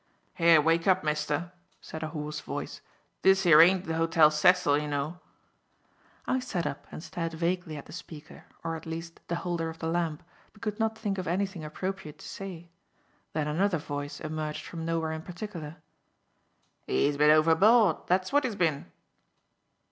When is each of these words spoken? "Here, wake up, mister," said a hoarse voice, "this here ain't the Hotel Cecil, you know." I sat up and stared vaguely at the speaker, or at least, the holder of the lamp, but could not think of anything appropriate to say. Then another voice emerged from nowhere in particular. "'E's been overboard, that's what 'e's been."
"Here, 0.33 0.59
wake 0.59 0.87
up, 0.87 1.03
mister," 1.03 1.51
said 1.79 2.01
a 2.01 2.07
hoarse 2.07 2.39
voice, 2.39 2.81
"this 3.21 3.43
here 3.43 3.61
ain't 3.61 3.85
the 3.85 3.93
Hotel 3.93 4.31
Cecil, 4.31 4.79
you 4.79 4.87
know." 4.87 5.19
I 6.25 6.39
sat 6.39 6.65
up 6.65 6.87
and 6.91 7.03
stared 7.03 7.33
vaguely 7.35 7.77
at 7.77 7.85
the 7.85 7.93
speaker, 7.93 8.45
or 8.63 8.75
at 8.75 8.87
least, 8.87 9.19
the 9.27 9.35
holder 9.35 9.69
of 9.69 9.77
the 9.77 9.85
lamp, 9.85 10.23
but 10.53 10.63
could 10.63 10.79
not 10.79 10.97
think 10.97 11.19
of 11.19 11.27
anything 11.27 11.63
appropriate 11.63 12.17
to 12.17 12.27
say. 12.27 12.71
Then 13.33 13.47
another 13.47 13.77
voice 13.77 14.19
emerged 14.19 14.65
from 14.65 14.85
nowhere 14.85 15.11
in 15.11 15.21
particular. 15.21 15.75
"'E's 16.87 17.15
been 17.15 17.29
overboard, 17.29 17.97
that's 18.07 18.33
what 18.33 18.43
'e's 18.43 18.55
been." 18.55 18.91